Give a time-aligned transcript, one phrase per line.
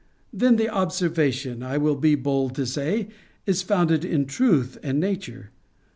[0.33, 3.09] Then the observation, I will be bold to say,
[3.45, 5.51] is founded in truth and nature.